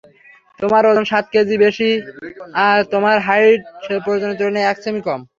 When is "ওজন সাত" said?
0.85-1.25